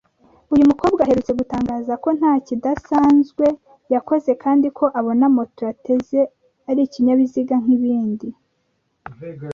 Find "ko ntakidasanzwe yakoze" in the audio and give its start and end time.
2.03-4.31